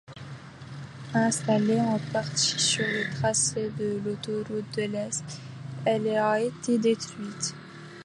[1.13, 5.23] Installée en partie sur le tracé de l'autoroute de l'Est,
[5.85, 7.53] elle a été détruite.